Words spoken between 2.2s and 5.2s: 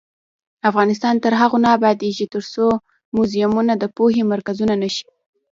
ترڅو موزیمونه د پوهې مرکزونه نشي.